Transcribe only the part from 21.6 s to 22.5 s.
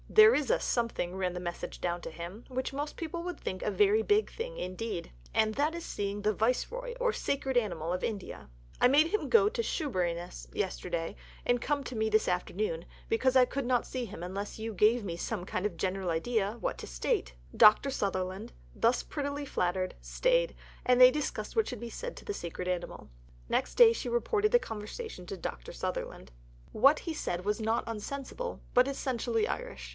should be said to the